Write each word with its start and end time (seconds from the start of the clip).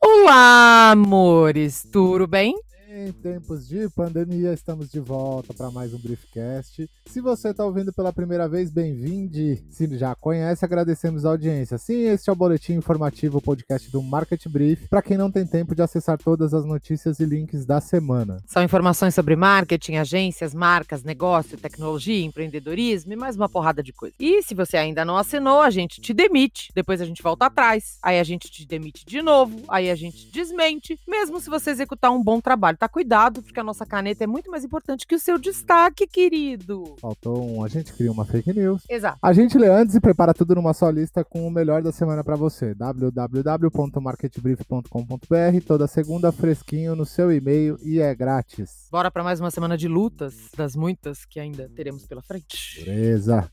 Olá, 0.00 0.90
amores, 0.92 1.86
tudo 1.92 2.26
bem? 2.26 2.54
Em 2.90 3.12
tempos 3.12 3.68
de 3.68 3.86
pandemia, 3.90 4.54
estamos 4.54 4.90
de 4.90 4.98
volta 4.98 5.52
para 5.52 5.70
mais 5.70 5.92
um 5.92 5.98
Briefcast. 5.98 6.88
Se 7.04 7.20
você 7.20 7.50
está 7.50 7.62
ouvindo 7.62 7.92
pela 7.92 8.14
primeira 8.14 8.48
vez, 8.48 8.70
bem-vindo. 8.70 9.28
Se 9.68 9.98
já 9.98 10.14
conhece, 10.14 10.64
agradecemos 10.64 11.26
a 11.26 11.28
audiência. 11.28 11.76
Sim, 11.76 12.04
este 12.04 12.30
é 12.30 12.32
o 12.32 12.36
boletim 12.36 12.72
informativo, 12.72 13.42
podcast 13.42 13.90
do 13.90 14.02
Market 14.02 14.42
Brief, 14.48 14.88
para 14.88 15.02
quem 15.02 15.18
não 15.18 15.30
tem 15.30 15.44
tempo 15.44 15.74
de 15.74 15.82
acessar 15.82 16.16
todas 16.16 16.54
as 16.54 16.64
notícias 16.64 17.20
e 17.20 17.26
links 17.26 17.66
da 17.66 17.78
semana. 17.78 18.38
São 18.46 18.62
informações 18.62 19.14
sobre 19.14 19.36
marketing, 19.36 19.96
agências, 19.96 20.54
marcas, 20.54 21.02
negócio, 21.02 21.58
tecnologia, 21.58 22.24
empreendedorismo 22.24 23.12
e 23.12 23.16
mais 23.16 23.36
uma 23.36 23.50
porrada 23.50 23.82
de 23.82 23.92
coisa. 23.92 24.14
E 24.18 24.42
se 24.42 24.54
você 24.54 24.78
ainda 24.78 25.04
não 25.04 25.18
assinou, 25.18 25.60
a 25.60 25.68
gente 25.68 26.00
te 26.00 26.14
demite, 26.14 26.70
depois 26.74 27.02
a 27.02 27.04
gente 27.04 27.22
volta 27.22 27.46
atrás, 27.46 27.98
aí 28.02 28.18
a 28.18 28.24
gente 28.24 28.50
te 28.50 28.66
demite 28.66 29.04
de 29.04 29.20
novo, 29.20 29.60
aí 29.68 29.90
a 29.90 29.94
gente 29.94 30.32
desmente, 30.32 30.98
mesmo 31.06 31.38
se 31.38 31.50
você 31.50 31.70
executar 31.70 32.10
um 32.10 32.24
bom 32.24 32.40
trabalho, 32.40 32.77
tá? 32.78 32.88
cuidado, 32.88 33.42
porque 33.42 33.60
a 33.60 33.64
nossa 33.64 33.84
caneta 33.84 34.24
é 34.24 34.26
muito 34.26 34.50
mais 34.50 34.64
importante 34.64 35.06
que 35.06 35.14
o 35.14 35.18
seu 35.18 35.38
destaque, 35.38 36.06
querido. 36.06 36.96
Faltou 37.00 37.44
um. 37.44 37.62
A 37.64 37.68
gente 37.68 37.92
cria 37.92 38.10
uma 38.10 38.24
fake 38.24 38.50
news. 38.52 38.82
Exato. 38.88 39.18
A 39.20 39.32
gente 39.32 39.58
lê 39.58 39.68
antes 39.68 39.94
e 39.94 40.00
prepara 40.00 40.34
tudo 40.34 40.54
numa 40.54 40.72
só 40.72 40.88
lista 40.90 41.24
com 41.24 41.46
o 41.46 41.50
melhor 41.50 41.82
da 41.82 41.92
semana 41.92 42.24
para 42.24 42.36
você. 42.36 42.74
www.marketbrief.com.br. 42.74 45.64
Toda 45.66 45.86
segunda, 45.86 46.32
fresquinho 46.32 46.96
no 46.96 47.04
seu 47.04 47.30
e-mail 47.32 47.76
e 47.82 48.00
é 48.00 48.14
grátis. 48.14 48.88
Bora 48.90 49.10
para 49.10 49.24
mais 49.24 49.40
uma 49.40 49.50
semana 49.50 49.76
de 49.76 49.88
lutas, 49.88 50.34
das 50.56 50.76
muitas 50.76 51.24
que 51.24 51.40
ainda 51.40 51.68
teremos 51.74 52.06
pela 52.06 52.22
frente. 52.22 52.84
Beleza. 52.84 53.48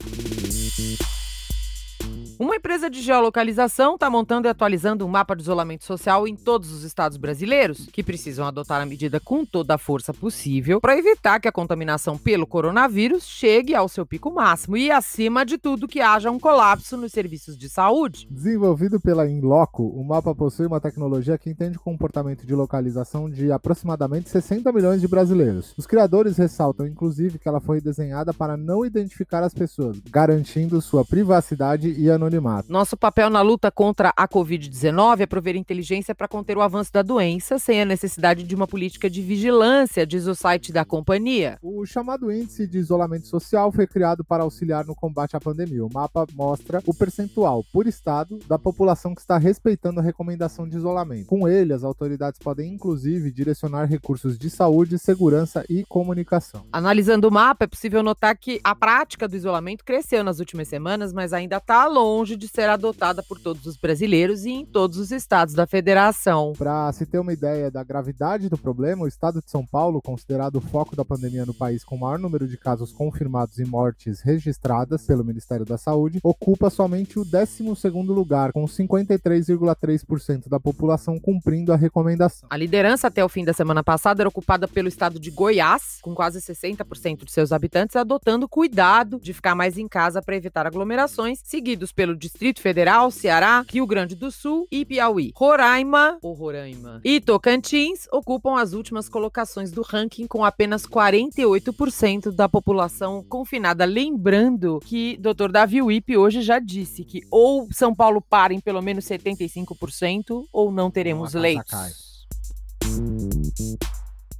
Uma 2.55 2.59
empresa 2.59 2.89
de 2.89 3.01
geolocalização 3.01 3.95
está 3.95 4.09
montando 4.09 4.47
e 4.47 4.49
atualizando 4.49 5.05
um 5.05 5.09
mapa 5.09 5.35
de 5.35 5.41
isolamento 5.41 5.83
social 5.83 6.25
em 6.25 6.37
todos 6.37 6.71
os 6.71 6.83
estados 6.83 7.17
brasileiros, 7.17 7.89
que 7.91 8.01
precisam 8.01 8.47
adotar 8.47 8.81
a 8.81 8.85
medida 8.85 9.19
com 9.19 9.45
toda 9.45 9.75
a 9.75 9.77
força 9.77 10.13
possível 10.13 10.79
para 10.79 10.97
evitar 10.97 11.41
que 11.41 11.49
a 11.49 11.51
contaminação 11.51 12.17
pelo 12.17 12.47
coronavírus 12.47 13.27
chegue 13.27 13.75
ao 13.75 13.89
seu 13.89 14.05
pico 14.05 14.31
máximo 14.31 14.77
e, 14.77 14.89
acima 14.89 15.45
de 15.45 15.57
tudo, 15.57 15.85
que 15.85 15.99
haja 15.99 16.31
um 16.31 16.39
colapso 16.39 16.95
nos 16.95 17.11
serviços 17.11 17.57
de 17.57 17.67
saúde. 17.67 18.25
Desenvolvido 18.31 19.01
pela 19.01 19.29
Inloco, 19.29 19.83
o 19.83 20.01
mapa 20.01 20.33
possui 20.33 20.65
uma 20.65 20.79
tecnologia 20.79 21.37
que 21.37 21.49
entende 21.49 21.75
o 21.75 21.81
comportamento 21.81 22.47
de 22.47 22.55
localização 22.55 23.29
de 23.29 23.51
aproximadamente 23.51 24.29
60 24.29 24.71
milhões 24.71 25.01
de 25.01 25.09
brasileiros. 25.09 25.73
Os 25.77 25.85
criadores 25.85 26.37
ressaltam, 26.37 26.87
inclusive, 26.87 27.37
que 27.37 27.49
ela 27.49 27.59
foi 27.59 27.81
desenhada 27.81 28.33
para 28.33 28.55
não 28.55 28.85
identificar 28.85 29.43
as 29.43 29.53
pessoas, 29.53 29.99
garantindo 30.09 30.81
sua 30.81 31.03
privacidade 31.03 31.91
e 31.91 32.09
anonimato 32.09 32.44
Nosso 32.67 32.95
papel 32.95 33.29
na 33.29 33.41
luta 33.41 33.71
contra 33.71 34.13
a 34.15 34.27
Covid-19 34.27 35.21
é 35.21 35.25
prover 35.25 35.55
inteligência 35.55 36.13
para 36.13 36.27
conter 36.27 36.57
o 36.57 36.61
avanço 36.61 36.93
da 36.93 37.01
doença 37.01 37.57
sem 37.57 37.81
a 37.81 37.85
necessidade 37.85 38.43
de 38.43 38.55
uma 38.55 38.67
política 38.67 39.09
de 39.09 39.21
vigilância, 39.21 40.05
diz 40.05 40.27
o 40.27 40.35
site 40.35 40.71
da 40.71 40.85
companhia. 40.85 41.57
O 41.61 41.85
chamado 41.85 42.31
Índice 42.31 42.67
de 42.67 42.77
Isolamento 42.77 43.27
Social 43.27 43.71
foi 43.71 43.87
criado 43.87 44.23
para 44.23 44.43
auxiliar 44.43 44.85
no 44.85 44.95
combate 44.95 45.35
à 45.35 45.39
pandemia. 45.39 45.85
O 45.85 45.91
mapa 45.91 46.25
mostra 46.33 46.81
o 46.85 46.93
percentual 46.93 47.63
por 47.73 47.87
estado 47.87 48.39
da 48.47 48.59
população 48.59 49.15
que 49.15 49.21
está 49.21 49.37
respeitando 49.37 49.99
a 49.99 50.03
recomendação 50.03 50.67
de 50.67 50.77
isolamento. 50.77 51.25
Com 51.25 51.47
ele, 51.47 51.73
as 51.73 51.83
autoridades 51.83 52.39
podem 52.39 52.73
inclusive 52.73 53.31
direcionar 53.31 53.85
recursos 53.85 54.37
de 54.37 54.49
saúde, 54.49 54.99
segurança 54.99 55.65
e 55.69 55.83
comunicação. 55.85 56.65
Analisando 56.71 57.27
o 57.27 57.31
mapa, 57.31 57.65
é 57.65 57.67
possível 57.67 58.03
notar 58.03 58.37
que 58.37 58.59
a 58.63 58.75
prática 58.75 59.27
do 59.27 59.35
isolamento 59.35 59.83
cresceu 59.83 60.23
nas 60.23 60.39
últimas 60.39 60.67
semanas, 60.67 61.13
mas 61.13 61.33
ainda 61.33 61.57
está 61.57 61.87
longe 61.87 62.34
de 62.37 62.47
ser 62.47 62.69
adotada 62.69 63.21
por 63.21 63.39
todos 63.39 63.65
os 63.65 63.75
brasileiros 63.75 64.45
e 64.45 64.51
em 64.51 64.65
todos 64.65 64.97
os 64.97 65.11
estados 65.11 65.53
da 65.53 65.67
federação. 65.67 66.53
Para 66.57 66.91
se 66.93 67.05
ter 67.05 67.19
uma 67.19 67.33
ideia 67.33 67.69
da 67.69 67.83
gravidade 67.83 68.47
do 68.49 68.57
problema, 68.57 69.03
o 69.03 69.07
estado 69.07 69.41
de 69.43 69.51
São 69.51 69.65
Paulo, 69.65 70.01
considerado 70.01 70.55
o 70.55 70.61
foco 70.61 70.95
da 70.95 71.03
pandemia 71.03 71.45
no 71.45 71.53
país 71.53 71.83
com 71.83 71.95
o 71.95 71.99
maior 71.99 72.17
número 72.17 72.47
de 72.47 72.57
casos 72.57 72.93
confirmados 72.93 73.59
e 73.59 73.65
mortes 73.65 74.21
registradas 74.21 75.05
pelo 75.05 75.23
Ministério 75.23 75.65
da 75.65 75.77
Saúde, 75.77 76.19
ocupa 76.23 76.69
somente 76.69 77.19
o 77.19 77.25
12º 77.25 78.07
lugar, 78.07 78.53
com 78.53 78.65
53,3% 78.65 80.47
da 80.47 80.59
população 80.59 81.19
cumprindo 81.19 81.73
a 81.73 81.75
recomendação. 81.75 82.47
A 82.49 82.57
liderança 82.57 83.07
até 83.07 83.23
o 83.23 83.29
fim 83.29 83.43
da 83.43 83.53
semana 83.53 83.83
passada 83.83 84.21
era 84.21 84.29
ocupada 84.29 84.67
pelo 84.67 84.87
estado 84.87 85.19
de 85.19 85.31
Goiás, 85.31 85.99
com 86.01 86.15
quase 86.15 86.39
60% 86.39 87.25
de 87.25 87.31
seus 87.31 87.51
habitantes 87.51 87.95
adotando 87.95 88.47
cuidado 88.47 89.19
de 89.19 89.33
ficar 89.33 89.53
mais 89.53 89.77
em 89.77 89.87
casa 89.87 90.21
para 90.21 90.37
evitar 90.37 90.65
aglomerações, 90.65 91.39
seguidos 91.43 91.91
pelo 91.91 92.05
pelo 92.05 92.15
Distrito 92.25 92.59
Federal, 92.59 93.11
Ceará, 93.11 93.63
Rio 93.69 93.85
Grande 93.85 94.15
do 94.15 94.31
Sul 94.31 94.67
e 94.71 94.83
Piauí. 94.83 95.31
Roraima, 95.35 96.17
ou 96.23 96.33
Roraima, 96.33 96.99
e 97.03 97.21
Tocantins 97.21 98.07
ocupam 98.11 98.59
as 98.59 98.73
últimas 98.73 99.07
colocações 99.07 99.71
do 99.71 99.83
ranking 99.83 100.25
com 100.25 100.43
apenas 100.43 100.87
48% 100.87 102.31
da 102.31 102.49
população 102.49 103.23
confinada. 103.23 103.85
Lembrando 103.85 104.79
que 104.83 105.17
Dr. 105.17 105.51
Davi 105.51 105.83
Wip 105.83 106.17
hoje 106.17 106.41
já 106.41 106.57
disse 106.57 107.05
que 107.05 107.21
ou 107.29 107.67
São 107.71 107.93
Paulo 107.93 108.19
para 108.19 108.55
em 108.55 108.59
pelo 108.59 108.81
menos 108.81 109.05
75% 109.05 110.45
ou 110.51 110.71
não 110.71 110.89
teremos 110.89 111.35
leitos. 111.35 112.25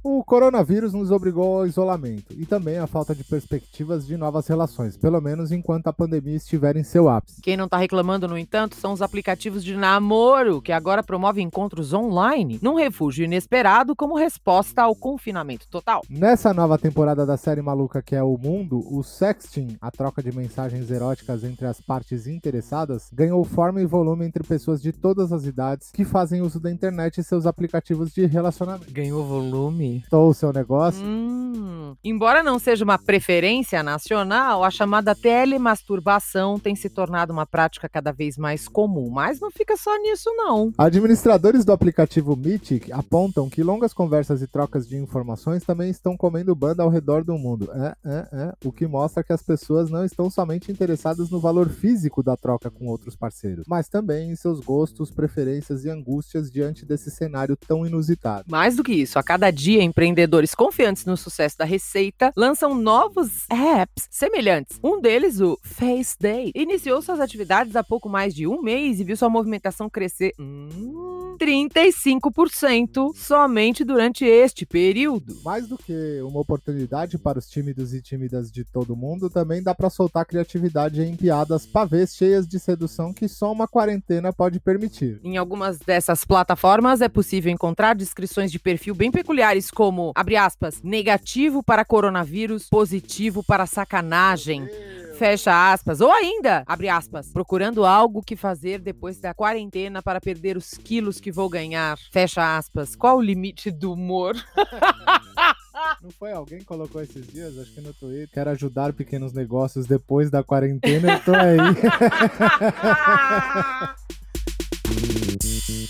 O 0.08 0.22
coronavírus 0.22 0.94
nos 0.94 1.10
obrigou 1.10 1.58
ao 1.58 1.66
isolamento 1.66 2.32
e 2.38 2.46
também 2.46 2.78
à 2.78 2.86
falta 2.86 3.12
de 3.12 3.24
perspectivas 3.24 4.06
de 4.06 4.16
novas 4.16 4.46
relações, 4.46 4.96
pelo 4.96 5.20
menos 5.20 5.50
enquanto 5.50 5.88
a 5.88 5.92
pandemia 5.92 6.36
estiver 6.36 6.76
em 6.76 6.84
seu 6.84 7.08
ápice. 7.08 7.42
Quem 7.42 7.56
não 7.56 7.64
está 7.64 7.76
reclamando, 7.76 8.28
no 8.28 8.38
entanto, 8.38 8.76
são 8.76 8.92
os 8.92 9.02
aplicativos 9.02 9.64
de 9.64 9.76
namoro, 9.76 10.62
que 10.62 10.70
agora 10.70 11.02
promovem 11.02 11.44
encontros 11.44 11.92
online 11.92 12.60
num 12.62 12.76
refúgio 12.76 13.24
inesperado 13.24 13.96
como 13.96 14.16
resposta 14.16 14.80
ao 14.82 14.94
confinamento 14.94 15.66
total. 15.68 16.02
Nessa 16.08 16.54
nova 16.54 16.78
temporada 16.78 17.26
da 17.26 17.36
série 17.36 17.60
maluca 17.60 18.00
que 18.00 18.14
é 18.14 18.22
O 18.22 18.38
Mundo, 18.38 18.86
o 18.88 19.02
sexting, 19.02 19.76
a 19.80 19.90
troca 19.90 20.22
de 20.22 20.30
mensagens 20.30 20.88
eróticas 20.88 21.42
entre 21.42 21.66
as 21.66 21.80
partes 21.80 22.28
interessadas, 22.28 23.10
ganhou 23.12 23.44
forma 23.44 23.82
e 23.82 23.86
volume 23.86 24.24
entre 24.24 24.44
pessoas 24.44 24.80
de 24.80 24.92
todas 24.92 25.32
as 25.32 25.46
idades 25.46 25.90
que 25.90 26.04
fazem 26.04 26.42
uso 26.42 26.60
da 26.60 26.70
internet 26.70 27.18
e 27.18 27.24
seus 27.24 27.44
aplicativos 27.44 28.12
de 28.12 28.24
relacionamento. 28.24 28.92
Ganhou 28.92 29.24
volume? 29.24 29.95
Ou 30.10 30.30
o 30.30 30.34
seu 30.34 30.52
negócio? 30.52 31.04
Hum. 31.04 31.94
Embora 32.04 32.42
não 32.42 32.58
seja 32.58 32.84
uma 32.84 32.98
preferência 32.98 33.82
nacional, 33.82 34.62
a 34.62 34.70
chamada 34.70 35.14
telemasturbação 35.14 36.58
tem 36.58 36.74
se 36.74 36.88
tornado 36.88 37.32
uma 37.32 37.46
prática 37.46 37.88
cada 37.88 38.12
vez 38.12 38.36
mais 38.36 38.68
comum. 38.68 39.10
Mas 39.10 39.40
não 39.40 39.50
fica 39.50 39.76
só 39.76 39.96
nisso, 39.98 40.30
não. 40.36 40.72
Administradores 40.78 41.64
do 41.64 41.72
aplicativo 41.72 42.36
Mythic 42.36 42.92
apontam 42.92 43.48
que 43.48 43.62
longas 43.62 43.92
conversas 43.92 44.42
e 44.42 44.46
trocas 44.46 44.86
de 44.88 44.96
informações 44.96 45.64
também 45.64 45.90
estão 45.90 46.16
comendo 46.16 46.54
banda 46.54 46.82
ao 46.82 46.88
redor 46.88 47.24
do 47.24 47.36
mundo. 47.36 47.70
É, 47.72 47.96
é, 48.04 48.28
é. 48.32 48.52
O 48.64 48.72
que 48.72 48.86
mostra 48.86 49.22
que 49.22 49.32
as 49.32 49.42
pessoas 49.42 49.90
não 49.90 50.04
estão 50.04 50.30
somente 50.30 50.70
interessadas 50.70 51.30
no 51.30 51.40
valor 51.40 51.68
físico 51.68 52.22
da 52.22 52.36
troca 52.36 52.70
com 52.70 52.86
outros 52.86 53.16
parceiros, 53.16 53.64
mas 53.68 53.88
também 53.88 54.30
em 54.30 54.36
seus 54.36 54.60
gostos, 54.60 55.10
preferências 55.10 55.84
e 55.84 55.90
angústias 55.90 56.50
diante 56.50 56.84
desse 56.84 57.10
cenário 57.10 57.56
tão 57.56 57.86
inusitado. 57.86 58.44
Mais 58.50 58.76
do 58.76 58.84
que 58.84 58.92
isso, 58.92 59.18
a 59.18 59.22
cada 59.22 59.50
dia 59.50 59.82
empreendedores 59.86 60.54
confiantes 60.54 61.04
no 61.06 61.16
sucesso 61.16 61.56
da 61.56 61.64
receita 61.64 62.32
lançam 62.36 62.74
novos 62.74 63.46
apps 63.50 64.08
semelhantes. 64.10 64.78
Um 64.82 65.00
deles, 65.00 65.40
o 65.40 65.58
Face 65.62 66.16
Day, 66.20 66.52
iniciou 66.54 67.00
suas 67.00 67.20
atividades 67.20 67.76
há 67.76 67.82
pouco 67.82 68.08
mais 68.08 68.34
de 68.34 68.46
um 68.46 68.60
mês 68.60 69.00
e 69.00 69.04
viu 69.04 69.16
sua 69.16 69.30
movimentação 69.30 69.88
crescer. 69.88 70.32
Hum 70.38 71.15
35% 71.36 73.14
somente 73.14 73.84
durante 73.84 74.24
este 74.24 74.66
período. 74.66 75.36
Mais 75.44 75.66
do 75.66 75.76
que 75.76 76.20
uma 76.22 76.40
oportunidade 76.40 77.18
para 77.18 77.38
os 77.38 77.48
tímidos 77.48 77.94
e 77.94 78.00
tímidas 78.00 78.50
de 78.50 78.64
todo 78.64 78.96
mundo, 78.96 79.30
também 79.30 79.62
dá 79.62 79.74
para 79.74 79.90
soltar 79.90 80.26
criatividade 80.26 81.02
em 81.02 81.14
piadas 81.16 81.66
pavês 81.66 82.14
cheias 82.14 82.46
de 82.46 82.58
sedução 82.58 83.12
que 83.12 83.28
só 83.28 83.52
uma 83.52 83.68
quarentena 83.68 84.32
pode 84.32 84.60
permitir. 84.60 85.20
Em 85.22 85.36
algumas 85.36 85.78
dessas 85.78 86.24
plataformas 86.24 87.00
é 87.00 87.08
possível 87.08 87.52
encontrar 87.52 87.94
descrições 87.94 88.50
de 88.50 88.58
perfil 88.58 88.94
bem 88.94 89.10
peculiares 89.10 89.70
como, 89.70 90.12
abre 90.14 90.36
aspas, 90.36 90.82
negativo 90.82 91.62
para 91.62 91.84
coronavírus, 91.84 92.68
positivo 92.68 93.42
para 93.44 93.66
sacanagem. 93.66 94.68
Fecha 95.16 95.72
aspas. 95.72 96.00
Ou 96.00 96.12
ainda, 96.12 96.62
abre 96.66 96.88
aspas, 96.88 97.32
procurando 97.32 97.84
algo 97.84 98.22
que 98.22 98.36
fazer 98.36 98.80
depois 98.80 99.18
da 99.18 99.32
quarentena 99.32 100.02
para 100.02 100.20
perder 100.20 100.56
os 100.56 100.72
quilos 100.72 101.18
que 101.18 101.32
vou 101.32 101.48
ganhar. 101.48 101.98
Fecha 102.10 102.56
aspas. 102.56 102.94
Qual 102.94 103.18
o 103.18 103.22
limite 103.22 103.70
do 103.70 103.92
humor? 103.92 104.36
Não 106.02 106.10
foi 106.10 106.32
alguém 106.32 106.58
que 106.58 106.64
colocou 106.64 107.02
esses 107.02 107.26
dias, 107.26 107.58
acho 107.58 107.72
que 107.72 107.80
no 107.80 107.94
Twitter, 107.94 108.28
quero 108.32 108.50
ajudar 108.50 108.92
pequenos 108.92 109.32
negócios 109.32 109.86
depois 109.86 110.30
da 110.30 110.42
quarentena, 110.42 111.14
eu 111.14 111.20
tô 111.20 111.34
aí. 111.34 111.56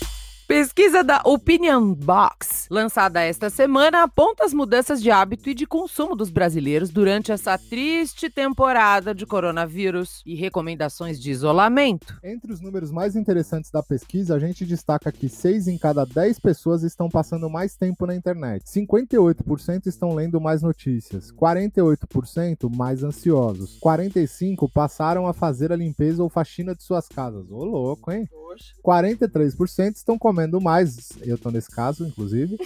Pesquisa 0.77 1.03
da 1.03 1.23
Opinion 1.25 1.95
Box 1.95 2.67
lançada 2.69 3.21
esta 3.23 3.49
semana, 3.49 4.03
aponta 4.03 4.45
as 4.45 4.53
mudanças 4.53 5.01
de 5.01 5.09
hábito 5.09 5.49
e 5.49 5.55
de 5.55 5.65
consumo 5.65 6.15
dos 6.15 6.29
brasileiros 6.29 6.91
durante 6.91 7.31
essa 7.31 7.57
triste 7.57 8.29
temporada 8.29 9.15
de 9.15 9.25
coronavírus 9.25 10.21
e 10.25 10.35
recomendações 10.35 11.19
de 11.19 11.31
isolamento. 11.31 12.19
Entre 12.23 12.53
os 12.53 12.61
números 12.61 12.91
mais 12.91 13.15
interessantes 13.15 13.71
da 13.71 13.81
pesquisa, 13.81 14.35
a 14.35 14.39
gente 14.39 14.65
destaca 14.65 15.11
que 15.11 15.27
6 15.27 15.67
em 15.67 15.77
cada 15.79 16.05
10 16.05 16.39
pessoas 16.39 16.83
estão 16.83 17.09
passando 17.09 17.49
mais 17.49 17.75
tempo 17.75 18.05
na 18.05 18.15
internet, 18.15 18.63
58% 18.65 19.87
estão 19.87 20.13
lendo 20.13 20.39
mais 20.39 20.61
notícias, 20.61 21.31
48% 21.31 22.69
mais 22.75 23.03
ansiosos, 23.03 23.79
45% 23.79 24.69
passaram 24.71 25.25
a 25.25 25.33
fazer 25.33 25.71
a 25.71 25.75
limpeza 25.75 26.21
ou 26.21 26.29
faxina 26.29 26.75
de 26.75 26.83
suas 26.83 27.07
casas. 27.07 27.49
Ô, 27.49 27.63
louco, 27.63 28.11
hein? 28.11 28.29
43% 28.83 29.95
estão 29.95 30.17
comendo 30.17 30.59
mais, 30.67 31.13
eu 31.21 31.37
tô 31.37 31.49
nesse 31.49 31.71
caso, 31.71 32.05
inclusive. 32.05 32.57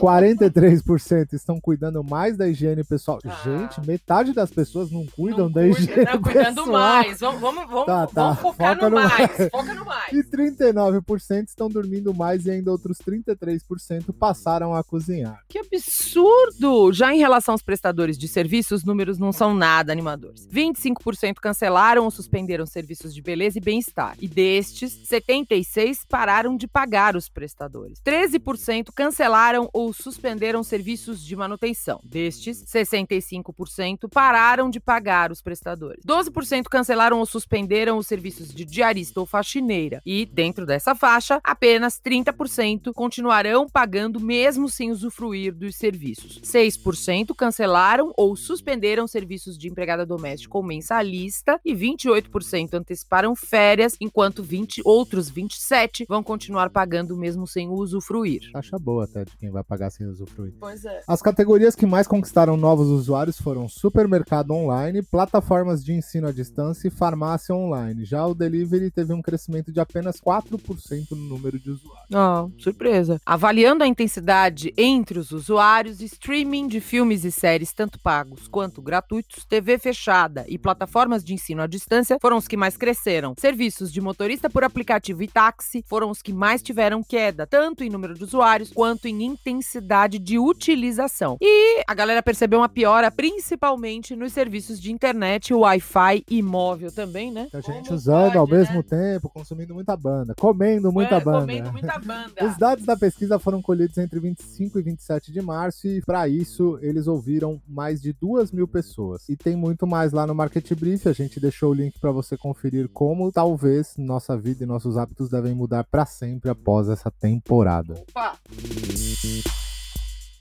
43% 0.00 1.32
estão 1.34 1.60
cuidando 1.60 2.02
mais 2.02 2.36
da 2.36 2.48
higiene 2.48 2.82
pessoal. 2.82 3.20
Ah. 3.24 3.40
Gente, 3.44 3.86
metade 3.86 4.32
das 4.32 4.50
pessoas 4.50 4.90
não 4.90 5.06
cuidam 5.06 5.44
não 5.44 5.52
da 5.52 5.60
cuida, 5.60 5.78
higiene 5.78 6.04
não, 6.04 6.20
cuidando 6.20 6.54
pessoal. 6.56 6.66
mais. 6.66 7.20
Vamos, 7.20 7.40
vamos, 7.40 7.66
vamos, 7.70 7.86
tá, 7.86 8.06
tá. 8.08 8.22
vamos 8.22 8.38
focar 8.40 8.74
Foca 8.74 8.90
no, 8.90 8.96
no 8.96 9.02
mais. 9.08 9.30
Foca 9.50 9.74
no 9.74 9.84
mais. 9.84 10.03
E 10.12 10.22
39% 10.22 11.48
estão 11.48 11.68
dormindo 11.68 12.14
mais 12.14 12.46
e 12.46 12.50
ainda 12.50 12.70
outros 12.70 12.98
33% 12.98 14.12
passaram 14.18 14.74
a 14.74 14.82
cozinhar. 14.82 15.42
Que 15.48 15.58
absurdo! 15.58 16.92
Já 16.92 17.14
em 17.14 17.18
relação 17.18 17.52
aos 17.52 17.62
prestadores 17.62 18.18
de 18.18 18.28
serviços, 18.28 18.80
os 18.80 18.84
números 18.84 19.18
não 19.18 19.32
são 19.32 19.54
nada 19.54 19.92
animadores. 19.92 20.46
25% 20.48 21.34
cancelaram 21.40 22.04
ou 22.04 22.10
suspenderam 22.10 22.66
serviços 22.66 23.14
de 23.14 23.22
beleza 23.22 23.58
e 23.58 23.60
bem-estar. 23.60 24.16
E 24.20 24.28
destes, 24.28 24.92
76 25.04 26.04
pararam 26.08 26.56
de 26.56 26.66
pagar 26.66 27.16
os 27.16 27.28
prestadores. 27.28 28.00
13% 28.04 28.88
cancelaram 28.94 29.68
ou 29.72 29.92
suspenderam 29.92 30.62
serviços 30.62 31.24
de 31.24 31.36
manutenção. 31.36 32.00
Destes, 32.04 32.64
65% 32.64 34.08
pararam 34.10 34.68
de 34.68 34.80
pagar 34.80 35.30
os 35.30 35.40
prestadores. 35.40 36.04
12% 36.04 36.64
cancelaram 36.64 37.18
ou 37.18 37.26
suspenderam 37.26 37.98
os 37.98 38.06
serviços 38.06 38.52
de 38.52 38.64
diarista 38.64 39.20
ou 39.20 39.26
faxineira. 39.26 39.93
E, 40.04 40.26
dentro 40.26 40.66
dessa 40.66 40.94
faixa, 40.94 41.40
apenas 41.42 42.00
30% 42.00 42.92
continuarão 42.92 43.66
pagando 43.68 44.20
mesmo 44.20 44.68
sem 44.68 44.90
usufruir 44.90 45.54
dos 45.54 45.76
serviços. 45.76 46.40
6% 46.42 47.34
cancelaram 47.34 48.12
ou 48.16 48.36
suspenderam 48.36 49.06
serviços 49.06 49.58
de 49.58 49.68
empregada 49.68 50.06
doméstica 50.06 50.56
ou 50.56 50.62
mensalista 50.62 51.60
e 51.64 51.74
28% 51.74 52.74
anteciparam 52.74 53.34
férias, 53.34 53.96
enquanto 54.00 54.42
20 54.42 54.82
outros 54.84 55.28
27 55.28 56.04
vão 56.08 56.22
continuar 56.22 56.70
pagando 56.70 57.16
mesmo 57.16 57.46
sem 57.46 57.68
usufruir. 57.68 58.50
Taxa 58.52 58.78
boa 58.78 59.04
até 59.04 59.24
de 59.24 59.36
quem 59.36 59.50
vai 59.50 59.64
pagar 59.64 59.90
sem 59.90 60.06
usufruir. 60.06 60.54
Pois 60.58 60.84
é. 60.84 61.02
As 61.06 61.20
categorias 61.22 61.74
que 61.74 61.86
mais 61.86 62.06
conquistaram 62.06 62.56
novos 62.56 62.88
usuários 62.88 63.38
foram 63.38 63.68
supermercado 63.68 64.50
online, 64.52 65.02
plataformas 65.02 65.84
de 65.84 65.92
ensino 65.92 66.28
à 66.28 66.32
distância 66.32 66.88
e 66.88 66.90
farmácia 66.90 67.54
online. 67.54 68.04
Já 68.04 68.26
o 68.26 68.34
delivery 68.34 68.90
teve 68.90 69.12
um 69.12 69.22
crescimento 69.22 69.72
de 69.72 69.80
apenas 69.84 70.20
4% 70.20 71.10
no 71.12 71.16
número 71.16 71.58
de 71.58 71.70
usuários. 71.70 72.08
Oh, 72.12 72.50
surpresa. 72.60 73.20
Avaliando 73.24 73.84
a 73.84 73.86
intensidade 73.86 74.72
entre 74.76 75.18
os 75.18 75.30
usuários, 75.30 76.00
streaming 76.00 76.66
de 76.66 76.80
filmes 76.80 77.24
e 77.24 77.30
séries, 77.30 77.72
tanto 77.72 77.98
pagos 77.98 78.48
quanto 78.48 78.82
gratuitos, 78.82 79.44
TV 79.44 79.78
fechada 79.78 80.44
e 80.48 80.58
plataformas 80.58 81.22
de 81.22 81.34
ensino 81.34 81.62
à 81.62 81.66
distância 81.66 82.18
foram 82.20 82.36
os 82.36 82.48
que 82.48 82.56
mais 82.56 82.76
cresceram. 82.76 83.34
Serviços 83.38 83.92
de 83.92 84.00
motorista 84.00 84.50
por 84.50 84.64
aplicativo 84.64 85.22
e 85.22 85.28
táxi 85.28 85.84
foram 85.86 86.10
os 86.10 86.22
que 86.22 86.32
mais 86.32 86.62
tiveram 86.62 87.02
queda, 87.02 87.46
tanto 87.46 87.84
em 87.84 87.90
número 87.90 88.14
de 88.14 88.24
usuários 88.24 88.72
quanto 88.72 89.06
em 89.06 89.22
intensidade 89.22 90.18
de 90.18 90.38
utilização. 90.38 91.36
E 91.40 91.82
a 91.86 91.94
galera 91.94 92.22
percebeu 92.22 92.60
uma 92.60 92.68
piora 92.68 93.10
principalmente 93.10 94.16
nos 94.16 94.32
serviços 94.32 94.80
de 94.80 94.92
internet, 94.92 95.52
Wi-Fi 95.52 96.24
e 96.28 96.42
móvel 96.42 96.90
também, 96.92 97.30
né? 97.30 97.48
A 97.52 97.60
gente 97.60 97.84
Como 97.86 97.94
usando 97.96 98.24
pode, 98.24 98.38
ao 98.38 98.46
né? 98.46 98.56
mesmo 98.56 98.82
tempo, 98.82 99.28
consumindo 99.28 99.73
muita 99.74 99.96
banda, 99.96 100.34
comendo 100.38 100.92
muita 100.92 101.16
é, 101.16 101.20
banda. 101.20 101.40
Comendo 101.40 101.72
muita 101.72 101.98
banda. 102.00 102.46
Os 102.46 102.56
dados 102.56 102.86
da 102.86 102.96
pesquisa 102.96 103.38
foram 103.38 103.60
colhidos 103.60 103.98
entre 103.98 104.18
25 104.20 104.78
e 104.78 104.82
27 104.82 105.32
de 105.32 105.42
março 105.42 105.86
e 105.86 106.00
para 106.00 106.28
isso 106.28 106.78
eles 106.80 107.06
ouviram 107.06 107.60
mais 107.68 108.00
de 108.00 108.12
duas 108.12 108.50
mil 108.52 108.66
pessoas. 108.66 109.28
E 109.28 109.36
tem 109.36 109.56
muito 109.56 109.86
mais 109.86 110.12
lá 110.12 110.26
no 110.26 110.34
Market 110.34 110.72
Brief, 110.74 111.08
a 111.08 111.12
gente 111.12 111.40
deixou 111.40 111.72
o 111.72 111.74
link 111.74 111.98
para 111.98 112.10
você 112.10 112.36
conferir 112.36 112.88
como 112.88 113.30
talvez 113.32 113.94
nossa 113.98 114.36
vida 114.36 114.64
e 114.64 114.66
nossos 114.66 114.96
hábitos 114.96 115.28
devem 115.28 115.54
mudar 115.54 115.84
para 115.84 116.06
sempre 116.06 116.50
após 116.50 116.88
essa 116.88 117.10
temporada. 117.10 117.94
Opa! 118.10 118.38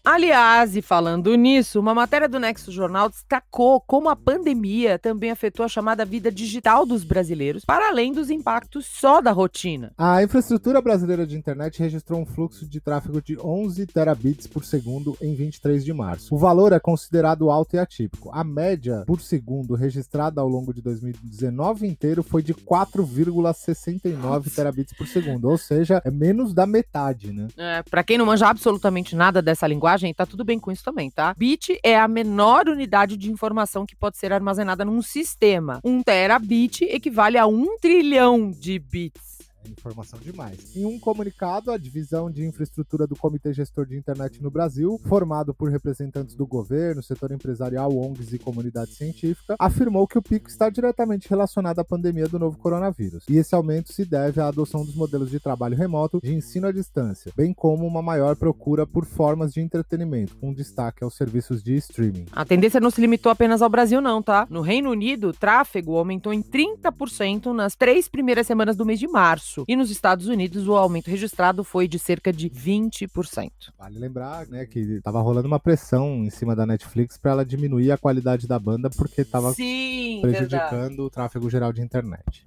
Aliás, 0.05 0.75
e 0.75 0.81
falando 0.81 1.33
nisso, 1.35 1.79
uma 1.79 1.93
matéria 1.93 2.27
do 2.27 2.37
Nexo 2.37 2.73
Jornal 2.73 3.07
destacou 3.07 3.79
como 3.79 4.09
a 4.09 4.17
pandemia 4.17 4.99
também 4.99 5.31
afetou 5.31 5.63
a 5.63 5.69
chamada 5.69 6.03
vida 6.03 6.29
digital 6.29 6.85
dos 6.85 7.05
brasileiros, 7.05 7.63
para 7.63 7.87
além 7.87 8.11
dos 8.11 8.29
impactos 8.29 8.85
só 8.85 9.21
da 9.21 9.31
rotina. 9.31 9.93
A 9.97 10.21
infraestrutura 10.21 10.81
brasileira 10.81 11.25
de 11.25 11.37
internet 11.37 11.79
registrou 11.79 12.19
um 12.19 12.25
fluxo 12.25 12.67
de 12.67 12.81
tráfego 12.81 13.21
de 13.21 13.39
11 13.39 13.87
terabits 13.87 14.45
por 14.45 14.65
segundo 14.65 15.17
em 15.21 15.35
23 15.35 15.85
de 15.85 15.93
março. 15.93 16.35
O 16.35 16.37
valor 16.37 16.73
é 16.73 16.81
considerado 16.81 17.49
alto 17.49 17.77
e 17.77 17.79
atípico. 17.79 18.29
A 18.33 18.43
média 18.43 19.05
por 19.07 19.21
segundo 19.21 19.73
registrada 19.73 20.41
ao 20.41 20.49
longo 20.49 20.73
de 20.73 20.81
2019 20.81 21.87
inteiro 21.87 22.23
foi 22.23 22.43
de 22.43 22.53
4,69 22.53 24.53
terabits 24.53 24.93
por 24.97 25.07
segundo, 25.07 25.49
ou 25.49 25.57
seja, 25.57 26.01
é 26.03 26.11
menos 26.11 26.53
da 26.53 26.67
metade, 26.67 27.31
né? 27.31 27.47
É, 27.55 27.81
para 27.83 28.03
quem 28.03 28.17
não 28.17 28.25
manja 28.25 28.49
absolutamente 28.49 29.15
nada 29.15 29.41
dessa 29.41 29.65
linguagem, 29.65 29.92
linguagem, 29.93 30.13
tá 30.13 30.25
tudo 30.25 30.43
bem 30.43 30.59
com 30.59 30.71
isso 30.71 30.83
também, 30.83 31.09
tá? 31.09 31.33
Bit 31.37 31.79
é 31.83 31.97
a 31.97 32.07
menor 32.07 32.67
unidade 32.67 33.17
de 33.17 33.31
informação 33.31 33.85
que 33.85 33.95
pode 33.95 34.17
ser 34.17 34.33
armazenada 34.33 34.83
num 34.83 35.01
sistema. 35.01 35.79
Um 35.83 36.01
terabit 36.01 36.83
equivale 36.85 37.37
a 37.37 37.45
um 37.45 37.77
trilhão 37.79 38.49
de 38.49 38.79
bits. 38.79 39.52
Informação 39.69 40.19
demais. 40.19 40.75
Em 40.75 40.85
um 40.85 40.99
comunicado, 40.99 41.71
a 41.71 41.77
divisão 41.77 42.29
de 42.29 42.45
infraestrutura 42.45 43.07
do 43.07 43.15
Comitê 43.15 43.53
Gestor 43.53 43.85
de 43.85 43.95
Internet 43.95 44.41
no 44.41 44.51
Brasil, 44.51 44.99
formado 45.05 45.53
por 45.53 45.69
representantes 45.69 46.35
do 46.35 46.45
governo, 46.45 47.01
setor 47.01 47.31
empresarial, 47.31 47.95
ONGs 47.95 48.33
e 48.33 48.39
comunidade 48.39 48.93
científica, 48.93 49.55
afirmou 49.59 50.07
que 50.07 50.17
o 50.17 50.21
pico 50.21 50.49
está 50.49 50.69
diretamente 50.69 51.29
relacionado 51.29 51.79
à 51.79 51.83
pandemia 51.83 52.27
do 52.27 52.39
novo 52.39 52.57
coronavírus. 52.57 53.23
E 53.29 53.37
esse 53.37 53.55
aumento 53.55 53.93
se 53.93 54.05
deve 54.05 54.41
à 54.41 54.47
adoção 54.47 54.85
dos 54.85 54.95
modelos 54.95 55.29
de 55.29 55.39
trabalho 55.39 55.77
remoto, 55.77 56.19
de 56.21 56.33
ensino 56.33 56.67
à 56.67 56.71
distância, 56.71 57.31
bem 57.35 57.53
como 57.53 57.85
uma 57.85 58.01
maior 58.01 58.35
procura 58.35 58.85
por 58.85 59.05
formas 59.05 59.53
de 59.53 59.61
entretenimento, 59.61 60.35
com 60.37 60.53
destaque 60.53 61.03
aos 61.03 61.15
serviços 61.15 61.63
de 61.63 61.75
streaming. 61.75 62.25
A 62.31 62.45
tendência 62.45 62.79
não 62.79 62.89
se 62.89 63.01
limitou 63.01 63.31
apenas 63.31 63.61
ao 63.61 63.69
Brasil, 63.69 64.01
não, 64.01 64.21
tá? 64.21 64.47
No 64.49 64.61
Reino 64.61 64.91
Unido, 64.91 65.29
o 65.29 65.33
tráfego 65.33 65.97
aumentou 65.97 66.33
em 66.33 66.41
30% 66.41 67.53
nas 67.53 67.75
três 67.75 68.07
primeiras 68.07 68.47
semanas 68.47 68.75
do 68.75 68.85
mês 68.85 68.99
de 68.99 69.07
março 69.07 69.52
março. 69.53 69.65
E 69.67 69.75
nos 69.75 69.91
Estados 69.91 70.27
Unidos, 70.27 70.67
o 70.67 70.75
aumento 70.75 71.09
registrado 71.09 71.63
foi 71.63 71.87
de 71.87 71.99
cerca 71.99 72.33
de 72.33 72.49
20%. 72.49 73.51
Vale 73.77 73.99
lembrar, 73.99 74.47
né, 74.47 74.65
que 74.65 74.79
estava 74.79 75.21
rolando 75.21 75.47
uma 75.47 75.59
pressão 75.59 76.23
em 76.23 76.29
cima 76.29 76.55
da 76.55 76.65
Netflix 76.65 77.17
para 77.17 77.31
ela 77.31 77.45
diminuir 77.45 77.91
a 77.91 77.97
qualidade 77.97 78.47
da 78.47 78.57
banda 78.57 78.89
porque 78.89 79.21
estava 79.21 79.53
prejudicando 79.53 80.69
verdade. 80.71 81.01
o 81.01 81.09
tráfego 81.09 81.49
geral 81.49 81.71
de 81.71 81.81
internet. 81.81 82.43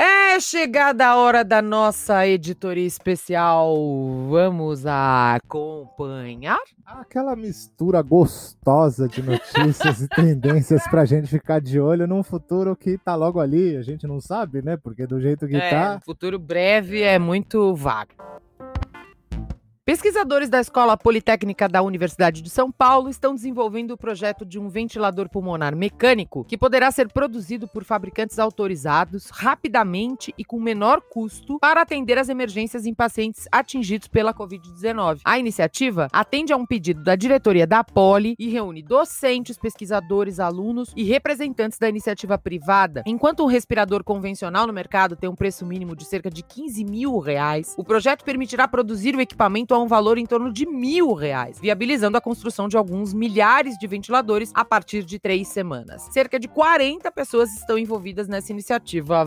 É 0.00 0.38
chegada 0.38 1.08
a 1.08 1.16
hora 1.16 1.42
da 1.42 1.60
nossa 1.60 2.24
editoria 2.24 2.86
especial. 2.86 3.74
Vamos 4.30 4.86
acompanhar? 4.86 6.60
Aquela 6.86 7.34
mistura 7.34 8.00
gostosa 8.00 9.08
de 9.08 9.20
notícias 9.20 10.00
e 10.00 10.06
tendências 10.14 10.86
pra 10.86 11.04
gente 11.04 11.26
ficar 11.26 11.60
de 11.60 11.80
olho 11.80 12.06
num 12.06 12.22
futuro 12.22 12.76
que 12.76 12.96
tá 12.96 13.16
logo 13.16 13.40
ali. 13.40 13.76
A 13.76 13.82
gente 13.82 14.06
não 14.06 14.20
sabe, 14.20 14.62
né? 14.62 14.76
Porque 14.76 15.04
do 15.04 15.20
jeito 15.20 15.48
que 15.48 15.56
é, 15.56 15.68
tá. 15.68 16.00
Futuro 16.04 16.38
breve 16.38 17.02
é 17.02 17.18
muito 17.18 17.74
vago. 17.74 18.12
Pesquisadores 19.88 20.50
da 20.50 20.60
Escola 20.60 20.98
Politécnica 20.98 21.66
da 21.66 21.80
Universidade 21.80 22.42
de 22.42 22.50
São 22.50 22.70
Paulo 22.70 23.08
estão 23.08 23.34
desenvolvendo 23.34 23.92
o 23.92 23.96
projeto 23.96 24.44
de 24.44 24.58
um 24.58 24.68
ventilador 24.68 25.30
pulmonar 25.30 25.74
mecânico 25.74 26.44
que 26.44 26.58
poderá 26.58 26.90
ser 26.90 27.08
produzido 27.08 27.66
por 27.66 27.84
fabricantes 27.84 28.38
autorizados 28.38 29.30
rapidamente 29.30 30.34
e 30.36 30.44
com 30.44 30.60
menor 30.60 31.00
custo 31.00 31.58
para 31.58 31.80
atender 31.80 32.18
as 32.18 32.28
emergências 32.28 32.84
em 32.84 32.92
pacientes 32.92 33.48
atingidos 33.50 34.08
pela 34.08 34.34
Covid-19. 34.34 35.20
A 35.24 35.38
iniciativa 35.38 36.06
atende 36.12 36.52
a 36.52 36.56
um 36.58 36.66
pedido 36.66 37.02
da 37.02 37.16
diretoria 37.16 37.66
da 37.66 37.82
Poli 37.82 38.34
e 38.38 38.50
reúne 38.50 38.82
docentes, 38.82 39.56
pesquisadores, 39.56 40.38
alunos 40.38 40.92
e 40.94 41.02
representantes 41.02 41.78
da 41.78 41.88
iniciativa 41.88 42.36
privada. 42.36 43.04
Enquanto 43.06 43.42
um 43.42 43.46
respirador 43.46 44.04
convencional 44.04 44.66
no 44.66 44.72
mercado 44.74 45.16
tem 45.16 45.30
um 45.30 45.34
preço 45.34 45.64
mínimo 45.64 45.96
de 45.96 46.04
cerca 46.04 46.28
de 46.28 46.42
15 46.42 46.84
mil 46.84 47.18
reais, 47.20 47.74
o 47.78 47.82
projeto 47.82 48.22
permitirá 48.22 48.68
produzir 48.68 49.16
o 49.16 49.20
equipamento 49.22 49.77
a 49.78 49.82
um 49.82 49.86
valor 49.86 50.18
em 50.18 50.26
torno 50.26 50.52
de 50.52 50.66
mil 50.66 51.14
reais, 51.14 51.58
viabilizando 51.58 52.16
a 52.16 52.20
construção 52.20 52.68
de 52.68 52.76
alguns 52.76 53.14
milhares 53.14 53.78
de 53.78 53.86
ventiladores 53.86 54.50
a 54.54 54.64
partir 54.64 55.04
de 55.04 55.18
três 55.18 55.48
semanas. 55.48 56.08
Cerca 56.10 56.38
de 56.38 56.46
40 56.48 57.10
pessoas 57.12 57.52
estão 57.54 57.78
envolvidas 57.78 58.28
nessa 58.28 58.52
iniciativa. 58.52 59.24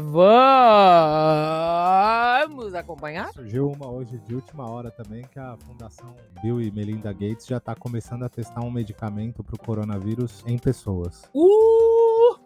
Vamos 2.48 2.76
acompanhar? 2.76 3.32
Surgiu 3.34 3.70
uma 3.70 3.90
hoje 3.90 4.20
de 4.20 4.36
última 4.36 4.70
hora 4.70 4.92
também 4.92 5.24
que 5.32 5.40
a 5.40 5.58
Fundação 5.66 6.16
Bill 6.42 6.62
e 6.62 6.72
Melinda 6.72 7.12
Gates 7.12 7.48
já 7.48 7.58
está 7.58 7.74
começando 7.76 8.24
a 8.24 8.30
testar 8.30 8.62
um 8.62 8.72
medicamento 8.72 9.44
para 9.44 9.56
o 9.56 9.60
coronavírus 9.60 10.44
em 10.46 10.58
pessoas. 10.58 11.30
Uh! 11.34 12.40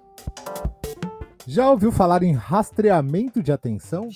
Já 1.47 1.69
ouviu 1.69 1.91
falar 1.91 2.23
em 2.23 2.33
rastreamento 2.33 3.43
de 3.43 3.51
atenção? 3.51 4.09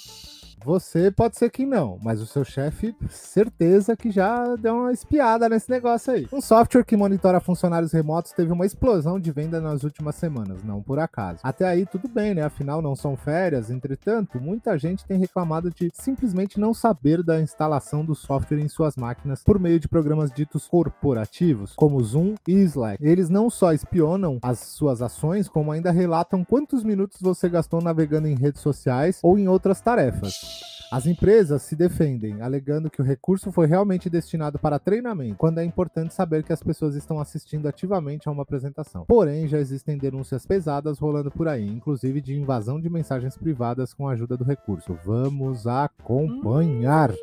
Você 0.64 1.10
pode 1.10 1.38
ser 1.38 1.50
que 1.50 1.66
não, 1.66 1.98
mas 2.02 2.22
o 2.22 2.26
seu 2.26 2.44
chefe, 2.44 2.96
certeza 3.10 3.96
que 3.96 4.12
já 4.12 4.56
deu 4.56 4.76
uma 4.76 4.92
espiada 4.92 5.48
nesse 5.48 5.70
negócio 5.70 6.14
aí. 6.14 6.28
Um 6.32 6.42
software 6.42 6.84
que 6.84 6.98
monitora 6.98 7.40
funcionários 7.40 7.92
remotos 7.92 8.34
teve 8.34 8.52
uma 8.52 8.66
explosão 8.66 9.20
de 9.20 9.32
venda 9.32 9.62
nas 9.62 9.84
últimas 9.84 10.16
semanas, 10.16 10.64
não 10.64 10.82
por 10.82 11.00
acaso. 11.00 11.40
Até 11.44 11.66
aí 11.66 11.86
tudo 11.86 12.08
bem, 12.08 12.34
né? 12.34 12.44
Afinal, 12.44 12.82
não 12.82 12.96
são 12.96 13.16
férias. 13.16 13.70
Entretanto, 13.70 14.40
muita 14.40 14.78
gente 14.78 15.06
tem 15.06 15.18
reclamado 15.18 15.72
de 15.72 15.90
simplesmente 15.94 16.60
não 16.60 16.74
saber 16.74 17.24
da 17.24 17.40
instalação 17.40 18.04
do 18.04 18.14
software 18.14 18.60
em 18.60 18.68
suas 18.68 18.96
máquinas 18.96 19.44
por 19.44 19.60
meio 19.60 19.80
de 19.80 19.88
programas 19.88 20.32
ditos 20.32 20.68
corporativos, 20.68 21.74
como 21.76 22.04
Zoom 22.04 22.36
e 22.48 22.54
Slack. 22.64 23.04
Eles 23.04 23.30
não 23.30 23.50
só 23.50 23.74
espionam 23.74 24.40
as 24.42 24.60
suas 24.60 25.02
ações, 25.02 25.48
como 25.48 25.72
ainda 25.72 25.92
relatam 25.92 26.44
quantos 26.44 26.84
minutos 26.84 27.20
você 27.22 27.48
gastou 27.48 27.82
navegando 27.82 28.28
em 28.28 28.36
redes 28.36 28.62
sociais 28.62 29.20
ou 29.24 29.38
em 29.38 29.48
outras 29.48 29.82
tarefas. 29.82 30.49
As 30.92 31.06
empresas 31.06 31.62
se 31.62 31.76
defendem, 31.76 32.42
alegando 32.42 32.90
que 32.90 33.00
o 33.00 33.06
recurso 33.06 33.52
foi 33.52 33.68
realmente 33.68 34.10
destinado 34.10 34.58
para 34.58 34.80
treinamento, 34.80 35.36
quando 35.36 35.60
é 35.60 35.64
importante 35.64 36.16
saber 36.16 36.44
que 36.44 36.52
as 36.52 36.64
pessoas 36.64 36.96
estão 36.96 37.20
assistindo 37.20 37.68
ativamente 37.68 38.28
a 38.28 38.32
uma 38.32 38.42
apresentação. 38.42 39.06
Porém, 39.06 39.48
já 39.48 39.60
existem 39.60 40.00
denúncias 40.00 40.48
pesadas 40.48 40.98
rolando 40.98 41.30
por 41.30 41.48
aí, 41.48 41.68
inclusive 41.68 42.20
de 42.22 42.34
invasão 42.34 42.82
de 42.82 42.90
mensagens 42.90 43.38
privadas 43.38 43.94
com 43.94 44.08
a 44.08 44.14
ajuda 44.14 44.36
do 44.36 44.44
recurso. 44.44 44.98
Vamos 45.06 45.68
acompanhar. 45.68 47.14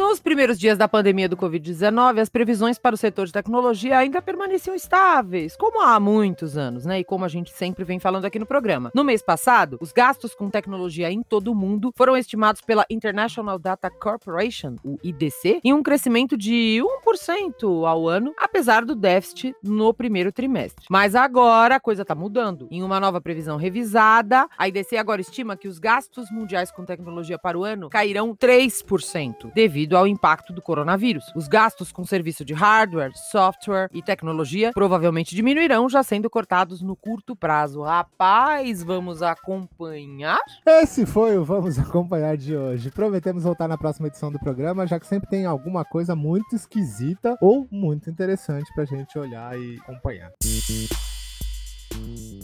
Nos 0.00 0.18
primeiros 0.18 0.58
dias 0.58 0.78
da 0.78 0.88
pandemia 0.88 1.28
do 1.28 1.36
Covid-19, 1.36 2.20
as 2.20 2.30
previsões 2.30 2.78
para 2.78 2.94
o 2.94 2.98
setor 2.98 3.26
de 3.26 3.34
tecnologia 3.34 3.98
ainda 3.98 4.22
permaneciam 4.22 4.74
estáveis, 4.74 5.54
como 5.58 5.82
há 5.82 6.00
muitos 6.00 6.56
anos, 6.56 6.86
né? 6.86 7.00
E 7.00 7.04
como 7.04 7.26
a 7.26 7.28
gente 7.28 7.50
sempre 7.50 7.84
vem 7.84 7.98
falando 7.98 8.24
aqui 8.24 8.38
no 8.38 8.46
programa. 8.46 8.90
No 8.94 9.04
mês 9.04 9.22
passado, 9.22 9.76
os 9.78 9.92
gastos 9.92 10.34
com 10.34 10.48
tecnologia 10.48 11.12
em 11.12 11.22
todo 11.22 11.52
o 11.52 11.54
mundo 11.54 11.92
foram 11.94 12.16
estimados 12.16 12.62
pela 12.62 12.86
International 12.88 13.58
Data 13.58 13.90
Corporation, 13.90 14.76
o 14.82 14.96
IDC, 15.02 15.60
em 15.62 15.74
um 15.74 15.82
crescimento 15.82 16.34
de 16.34 16.80
1% 17.06 17.86
ao 17.86 18.08
ano, 18.08 18.32
apesar 18.38 18.86
do 18.86 18.94
déficit 18.94 19.54
no 19.62 19.92
primeiro 19.92 20.32
trimestre. 20.32 20.86
Mas 20.88 21.14
agora 21.14 21.74
a 21.74 21.80
coisa 21.80 22.02
está 22.02 22.14
mudando. 22.14 22.66
Em 22.70 22.82
uma 22.82 22.98
nova 22.98 23.20
previsão 23.20 23.58
revisada, 23.58 24.48
a 24.56 24.66
IDC 24.66 24.96
agora 24.96 25.20
estima 25.20 25.58
que 25.58 25.68
os 25.68 25.78
gastos 25.78 26.30
mundiais 26.30 26.70
com 26.70 26.86
tecnologia 26.86 27.38
para 27.38 27.58
o 27.58 27.64
ano 27.64 27.90
cairão 27.90 28.34
3%, 28.34 29.52
devido 29.54 29.89
ao 29.96 30.06
impacto 30.06 30.52
do 30.52 30.62
coronavírus. 30.62 31.24
Os 31.34 31.48
gastos 31.48 31.92
com 31.92 32.04
serviço 32.04 32.44
de 32.44 32.54
hardware, 32.54 33.12
software 33.14 33.88
e 33.92 34.02
tecnologia 34.02 34.72
provavelmente 34.72 35.34
diminuirão, 35.34 35.88
já 35.88 36.02
sendo 36.02 36.30
cortados 36.30 36.80
no 36.80 36.96
curto 36.96 37.34
prazo. 37.36 37.82
Rapaz, 37.82 38.82
vamos 38.82 39.22
acompanhar? 39.22 40.40
Esse 40.66 41.06
foi 41.06 41.36
o 41.36 41.44
Vamos 41.44 41.78
Acompanhar 41.78 42.36
de 42.36 42.56
hoje. 42.56 42.90
Prometemos 42.90 43.44
voltar 43.44 43.68
na 43.68 43.78
próxima 43.78 44.08
edição 44.08 44.30
do 44.30 44.38
programa, 44.38 44.86
já 44.86 44.98
que 44.98 45.06
sempre 45.06 45.28
tem 45.28 45.46
alguma 45.46 45.84
coisa 45.84 46.14
muito 46.14 46.54
esquisita 46.54 47.36
ou 47.40 47.66
muito 47.70 48.10
interessante 48.10 48.72
pra 48.74 48.84
gente 48.84 49.18
olhar 49.18 49.58
e 49.58 49.78
acompanhar. 49.80 50.30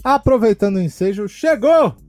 Aproveitando 0.03 0.77
o 0.77 0.81
ensejo, 0.81 1.27
chegou! 1.27 2.06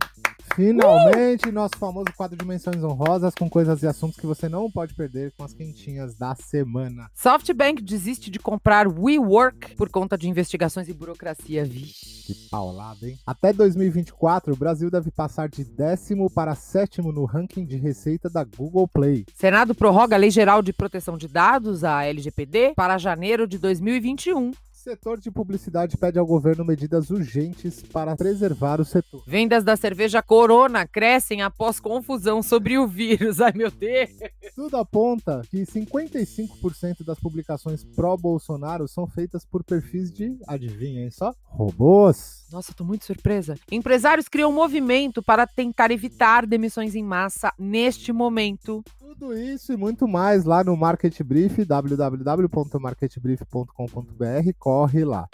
Finalmente, 0.55 1.51
nosso 1.53 1.77
famoso 1.79 2.13
quadro 2.17 2.37
de 2.37 2.45
menções 2.45 2.83
honrosas 2.83 3.35
com 3.35 3.49
coisas 3.49 3.83
e 3.83 3.87
assuntos 3.87 4.17
que 4.17 4.27
você 4.27 4.49
não 4.49 4.71
pode 4.71 4.95
perder 4.95 5.33
com 5.37 5.45
as 5.45 5.53
quentinhas 5.53 6.17
da 6.17 6.35
semana. 6.35 7.11
SoftBank 7.15 7.83
desiste 7.83 8.31
de 8.31 8.39
comprar 8.39 8.87
WeWork 8.89 9.77
por 9.77 9.89
conta 9.89 10.17
de 10.17 10.29
investigações 10.29 10.89
e 10.89 10.93
burocracia. 10.93 11.65
Vixe. 11.65 12.19
Que 12.27 12.35
paulada, 12.51 13.09
hein? 13.09 13.19
Até 13.27 13.53
2024, 13.53 14.53
o 14.53 14.57
Brasil 14.57 14.91
deve 14.91 15.11
passar 15.11 15.49
de 15.49 15.65
décimo 15.65 16.29
para 16.29 16.55
sétimo 16.55 17.11
no 17.11 17.25
ranking 17.25 17.65
de 17.65 17.77
receita 17.77 18.29
da 18.29 18.45
Google 18.45 18.87
Play. 18.87 19.25
Senado 19.35 19.75
prorroga 19.75 20.15
a 20.15 20.19
Lei 20.19 20.31
Geral 20.31 20.61
de 20.61 20.73
Proteção 20.73 21.17
de 21.17 21.27
Dados, 21.27 21.85
a 21.85 22.05
LGPD, 22.05 22.75
para 22.77 22.99
janeiro 22.99 23.47
de 23.47 23.59
2021. 23.59 24.53
Setor 24.89 25.21
de 25.21 25.31
publicidade 25.31 25.99
pede 25.99 26.19
ao 26.19 26.25
governo 26.25 26.65
medidas 26.65 27.11
urgentes 27.11 27.83
para 27.83 28.17
preservar 28.17 28.81
o 28.81 28.87
setor. 28.87 29.23
Vendas 29.27 29.63
da 29.63 29.77
cerveja 29.77 30.23
Corona 30.23 30.87
crescem 30.87 31.43
após 31.43 31.79
confusão 31.79 32.43
sobre 32.43 32.79
o 32.79 32.89
vírus. 32.89 33.39
Ai, 33.39 33.53
meu 33.55 33.71
Deus! 33.71 34.09
Tudo 34.55 34.79
aponta 34.79 35.43
que 35.51 35.59
55% 35.59 37.05
das 37.05 37.21
publicações 37.21 37.85
pró-Bolsonaro 37.85 38.89
são 38.89 39.07
feitas 39.07 39.45
por 39.45 39.63
perfis 39.63 40.11
de, 40.11 40.39
adivinhem 40.47 41.11
só, 41.11 41.35
robôs. 41.45 42.47
Nossa, 42.51 42.73
tô 42.73 42.83
muito 42.83 43.05
surpresa. 43.05 43.57
Empresários 43.71 44.27
criam 44.27 44.51
um 44.51 44.55
movimento 44.55 45.23
para 45.23 45.47
tentar 45.47 45.91
evitar 45.91 46.47
demissões 46.47 46.95
em 46.95 47.05
massa 47.05 47.53
neste 47.59 48.11
momento. 48.11 48.83
Tudo 49.09 49.35
isso 49.35 49.73
e 49.73 49.77
muito 49.77 50.07
mais 50.07 50.45
lá 50.45 50.63
no 50.63 50.77
Market 50.77 51.23
Brief, 51.23 51.65
www.marketbrief.com.br. 51.65 54.53
Corre 54.59 55.03
lá. 55.03 55.27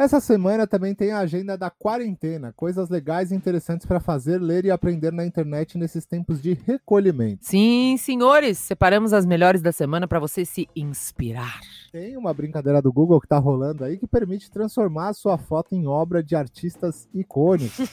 Essa 0.00 0.18
semana 0.18 0.66
também 0.66 0.94
tem 0.94 1.12
a 1.12 1.18
agenda 1.18 1.58
da 1.58 1.68
quarentena, 1.68 2.54
coisas 2.56 2.88
legais 2.88 3.30
e 3.30 3.34
interessantes 3.34 3.86
para 3.86 4.00
fazer, 4.00 4.40
ler 4.40 4.64
e 4.64 4.70
aprender 4.70 5.12
na 5.12 5.26
internet 5.26 5.76
nesses 5.76 6.06
tempos 6.06 6.40
de 6.40 6.54
recolhimento. 6.54 7.44
Sim, 7.44 7.98
senhores, 7.98 8.56
separamos 8.56 9.12
as 9.12 9.26
melhores 9.26 9.60
da 9.60 9.72
semana 9.72 10.08
para 10.08 10.18
você 10.18 10.42
se 10.46 10.66
inspirar. 10.74 11.60
Tem 11.92 12.16
uma 12.16 12.32
brincadeira 12.32 12.80
do 12.80 12.90
Google 12.90 13.20
que 13.20 13.28
tá 13.28 13.36
rolando 13.36 13.84
aí 13.84 13.98
que 13.98 14.06
permite 14.06 14.50
transformar 14.50 15.10
a 15.10 15.12
sua 15.12 15.36
foto 15.36 15.74
em 15.74 15.86
obra 15.86 16.22
de 16.22 16.34
artistas 16.34 17.06
icônicos. 17.12 17.90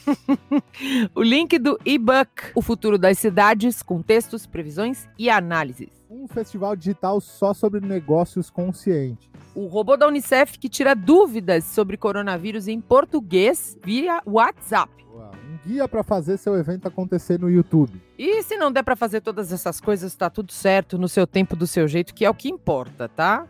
o 1.13 1.21
link 1.21 1.59
do 1.59 1.77
e-book, 1.83 2.53
O 2.55 2.61
Futuro 2.61 2.97
das 2.97 3.19
Cidades, 3.19 3.83
com 3.83 4.01
textos, 4.01 4.45
previsões 4.47 5.09
e 5.19 5.29
análises. 5.29 5.89
Um 6.09 6.25
festival 6.25 6.73
digital 6.73 7.19
só 7.19 7.53
sobre 7.53 7.81
negócios 7.81 8.49
conscientes. 8.49 9.27
O 9.57 9.65
robô 9.65 9.97
da 9.97 10.05
Unicef 10.05 10.59
que 10.59 10.69
tira 10.69 10.93
dúvidas 10.93 11.63
sobre 11.63 11.97
coronavírus 11.97 12.67
em 12.67 12.79
português 12.79 13.75
via 13.83 14.21
WhatsApp. 14.23 14.93
Um 15.11 15.67
guia 15.67 15.87
para 15.87 16.03
fazer 16.03 16.37
seu 16.37 16.55
evento 16.55 16.87
acontecer 16.87 17.39
no 17.39 17.49
YouTube. 17.49 17.99
E 18.19 18.43
se 18.43 18.55
não 18.55 18.71
der 18.71 18.83
para 18.83 18.95
fazer 18.95 19.19
todas 19.19 19.51
essas 19.51 19.81
coisas, 19.81 20.13
tá 20.13 20.29
tudo 20.29 20.51
certo, 20.51 20.99
no 20.99 21.09
seu 21.09 21.25
tempo, 21.25 21.55
do 21.55 21.65
seu 21.65 21.87
jeito, 21.87 22.13
que 22.13 22.23
é 22.23 22.29
o 22.29 22.35
que 22.35 22.47
importa, 22.47 23.09
tá? 23.09 23.47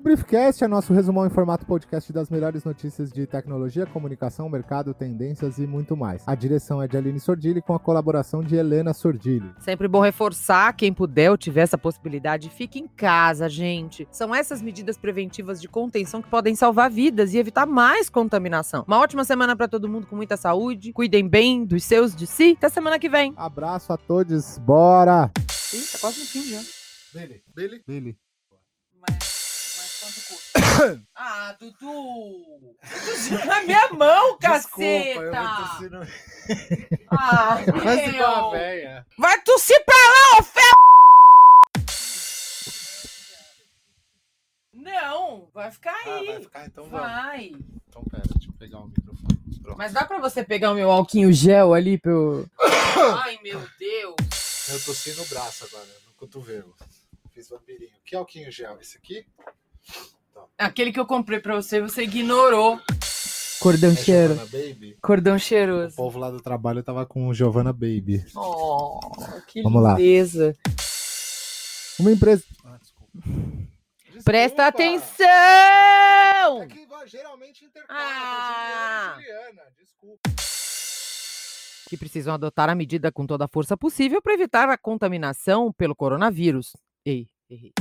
O 0.00 0.02
Briefcast 0.02 0.64
é 0.64 0.66
nosso 0.66 0.94
resumão 0.94 1.26
em 1.26 1.28
formato 1.28 1.66
podcast 1.66 2.10
das 2.10 2.30
melhores 2.30 2.64
notícias 2.64 3.12
de 3.12 3.26
tecnologia, 3.26 3.84
comunicação, 3.84 4.48
mercado, 4.48 4.94
tendências 4.94 5.58
e 5.58 5.66
muito 5.66 5.94
mais. 5.94 6.22
A 6.26 6.34
direção 6.34 6.80
é 6.80 6.88
de 6.88 6.96
Aline 6.96 7.20
Sordilli 7.20 7.60
com 7.60 7.74
a 7.74 7.78
colaboração 7.78 8.42
de 8.42 8.56
Helena 8.56 8.94
Sordilli. 8.94 9.52
Sempre 9.58 9.86
bom 9.86 10.00
reforçar, 10.00 10.72
quem 10.72 10.90
puder 10.90 11.30
ou 11.30 11.36
tiver 11.36 11.60
essa 11.60 11.76
possibilidade, 11.76 12.48
fique 12.48 12.78
em 12.78 12.88
casa, 12.88 13.46
gente. 13.46 14.08
São 14.10 14.34
essas 14.34 14.62
medidas 14.62 14.96
preventivas 14.96 15.60
de 15.60 15.68
contenção 15.68 16.22
que 16.22 16.30
podem 16.30 16.54
salvar 16.54 16.90
vidas 16.90 17.34
e 17.34 17.38
evitar 17.38 17.66
mais 17.66 18.08
contaminação. 18.08 18.84
Uma 18.88 19.00
ótima 19.00 19.22
semana 19.22 19.54
para 19.54 19.68
todo 19.68 19.86
mundo 19.86 20.06
com 20.06 20.16
muita 20.16 20.38
saúde. 20.38 20.94
Cuidem 20.94 21.28
bem 21.28 21.62
dos 21.62 21.84
seus, 21.84 22.16
de 22.16 22.26
si. 22.26 22.54
Até 22.56 22.70
semana 22.70 22.98
que 22.98 23.10
vem. 23.10 23.34
Abraço 23.36 23.92
a 23.92 23.98
todos. 23.98 24.56
Bora! 24.56 25.30
Ih, 25.74 25.92
tá 25.92 25.98
quase 26.00 26.20
no 26.20 26.24
fim 26.24 26.42
já. 26.44 26.60
Billy. 27.12 27.42
Billy? 27.54 27.82
Billy. 27.86 28.29
Ah, 31.14 31.54
Dudu! 31.60 32.76
Dudu 32.82 33.44
na 33.46 33.62
minha 33.62 33.88
mão, 33.92 34.38
caceta! 34.38 35.20
Desculpa, 35.20 35.96
eu. 35.96 36.98
Ah, 37.10 37.58
Faz 37.84 38.00
meu. 38.00 38.14
igual 38.14 38.48
a 38.54 38.58
véia. 38.58 39.06
Vai 39.18 39.40
tossir 39.42 39.84
pra 39.84 39.94
lá, 39.94 40.38
ô! 40.38 40.44
Não, 44.72 45.50
vai 45.52 45.70
ficar 45.70 45.92
Ah, 46.06 46.14
aí. 46.14 46.26
vai 46.26 46.40
ficar 46.42 46.66
então 46.66 46.84
vamos. 46.84 47.06
Vai. 47.06 47.52
Então 47.88 48.02
pera, 48.10 48.22
deixa 48.34 48.48
eu 48.48 48.54
pegar 48.58 48.78
o 48.78 48.86
microfone. 48.88 49.40
Pronto. 49.62 49.76
Mas 49.78 49.92
dá 49.92 50.04
pra 50.04 50.18
você 50.18 50.42
pegar 50.44 50.70
o 50.70 50.74
meu 50.74 50.90
alquinho 50.90 51.32
gel 51.32 51.74
ali 51.74 51.98
pra 51.98 52.10
eu... 52.12 52.46
Ai, 53.22 53.38
meu 53.42 53.60
Deus. 53.78 54.68
Eu 54.68 54.80
tossi 54.84 55.12
no 55.14 55.24
braço 55.26 55.64
agora, 55.66 55.86
no 56.06 56.12
cotovelo. 56.14 56.74
Fiz 57.34 57.48
vampirinho. 57.48 57.90
Que 58.04 58.16
alquinho 58.16 58.50
gel? 58.50 58.78
Esse 58.80 58.96
aqui? 58.96 59.26
Aquele 60.60 60.92
que 60.92 61.00
eu 61.00 61.06
comprei 61.06 61.40
pra 61.40 61.54
você, 61.56 61.80
você 61.80 62.02
ignorou. 62.02 62.78
Cordão 63.60 63.92
É 63.92 63.96
cheiro. 63.96 64.34
Baby? 64.36 64.96
Cordão 65.02 65.36
O 65.36 65.38
cheiroso. 65.38 65.96
povo 65.96 66.18
lá 66.18 66.30
do 66.30 66.40
trabalho 66.40 66.82
tava 66.82 67.06
com 67.06 67.32
Giovanna 67.32 67.72
Baby. 67.72 68.24
Oh, 68.36 69.00
que 69.46 69.62
Vamos 69.62 69.82
lá. 69.82 69.94
lindeza. 69.96 70.54
Uma 71.98 72.12
empresa. 72.12 72.44
Ah, 72.64 72.76
desculpa. 72.78 73.10
Presta 74.22 74.70
Desculpa. 74.70 74.96
atenção! 74.98 76.62
É 76.62 76.66
que 76.66 76.86
geralmente 77.06 77.64
intercala. 77.64 77.98
Ah. 77.98 79.14
Juliana, 79.16 79.40
Juliana, 79.46 79.62
desculpa. 79.78 80.30
Que 81.88 81.96
precisam 81.96 82.34
adotar 82.34 82.68
a 82.68 82.74
medida 82.74 83.10
com 83.10 83.26
toda 83.26 83.46
a 83.46 83.48
força 83.48 83.76
possível 83.78 84.20
para 84.22 84.34
evitar 84.34 84.68
a 84.68 84.76
contaminação 84.78 85.72
pelo 85.72 85.96
coronavírus. 85.96 86.76
Ei, 87.04 87.28
errei. 87.48 87.72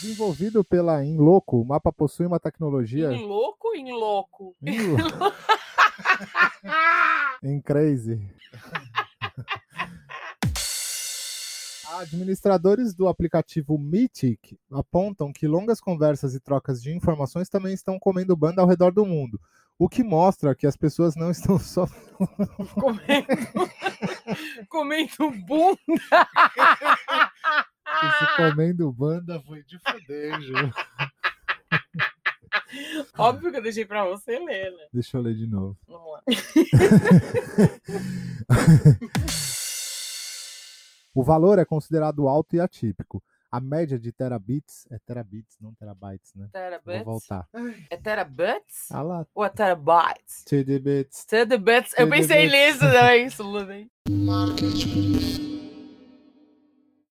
Desenvolvido 0.00 0.62
pela 0.62 1.04
Inloco, 1.04 1.60
o 1.60 1.64
mapa 1.64 1.92
possui 1.92 2.26
uma 2.26 2.38
tecnologia. 2.38 3.12
Em 3.12 3.26
louco, 3.26 3.74
em 3.74 3.92
louco. 3.92 4.54
Inlo- 4.62 4.96
em 7.42 7.60
Crazy. 7.60 8.20
Administradores 11.98 12.94
do 12.94 13.08
aplicativo 13.08 13.76
Mythic 13.76 14.56
apontam 14.70 15.32
que 15.32 15.48
longas 15.48 15.80
conversas 15.80 16.32
e 16.34 16.40
trocas 16.40 16.80
de 16.80 16.94
informações 16.94 17.48
também 17.48 17.74
estão 17.74 17.98
comendo 17.98 18.36
banda 18.36 18.62
ao 18.62 18.68
redor 18.68 18.92
do 18.92 19.04
mundo, 19.04 19.40
o 19.76 19.88
que 19.88 20.04
mostra 20.04 20.54
que 20.54 20.66
as 20.66 20.76
pessoas 20.76 21.16
não 21.16 21.30
estão 21.30 21.58
só 21.62 21.88
Comendo, 22.74 23.26
comendo 24.70 25.30
bunda. 25.44 25.76
Se 28.18 28.36
comendo 28.36 28.92
banda, 28.92 29.40
foi 29.46 29.62
de 29.64 29.78
foder, 29.78 30.40
Ju. 30.40 30.54
Óbvio 33.16 33.50
que 33.50 33.56
eu 33.58 33.62
deixei 33.62 33.84
pra 33.84 34.04
você 34.04 34.38
ler, 34.38 34.70
né? 34.72 34.86
Deixa 34.92 35.16
eu 35.16 35.22
ler 35.22 35.34
de 35.34 35.46
novo. 35.46 35.76
Vamos 35.86 36.12
lá. 36.12 36.22
O 41.14 41.22
valor 41.24 41.58
é 41.58 41.64
considerado 41.64 42.28
alto 42.28 42.54
e 42.54 42.60
atípico. 42.60 43.22
A 43.50 43.60
média 43.60 43.98
de 43.98 44.12
terabits 44.12 44.86
é 44.90 44.98
terabits, 45.04 45.56
não 45.60 45.74
terabytes, 45.74 46.32
né? 46.34 46.42
Vou 46.44 46.52
Terabytes? 46.52 47.04
voltar. 47.04 47.48
É 47.90 47.96
terabytes? 47.96 48.92
Ah 48.92 49.02
lá, 49.02 49.26
Ou 49.34 49.44
é 49.44 49.48
terabytes? 49.48 50.44
TDBits. 50.44 51.24
Terabytes. 51.24 51.94
Eu 51.98 52.08
pensei 52.08 52.48
Terabytes. 52.48 52.74
nisso 52.74 52.78
também, 52.92 53.26
isso, 53.26 53.42
Luden. 53.42 53.90
Marketing. 54.08 55.57